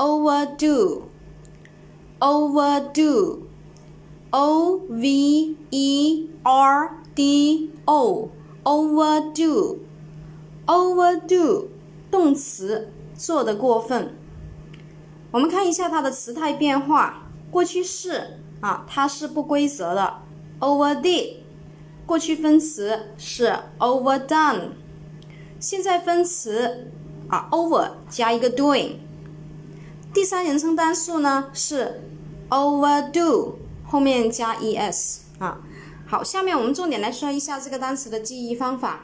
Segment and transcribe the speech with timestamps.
[0.00, 1.10] Overdo,
[2.20, 3.42] overdo,
[4.32, 8.30] O V E R D O,
[8.64, 9.80] overdo,
[10.68, 11.66] overdo，
[12.12, 14.14] 动词，做得过分。
[15.32, 20.20] 我们看一下它的词态变化，过去式啊，它是不规则的
[20.60, 21.38] ，overdid。
[22.06, 24.70] 过去分词是 overdone，
[25.58, 26.86] 现在分词
[27.28, 28.92] 啊 over 加一个 doing。
[30.14, 32.00] 第三人称单数呢是
[32.48, 35.60] overdo，后面加 e s 啊。
[36.06, 39.00] 好，下面我们重点来说一下这个单词的记忆方法。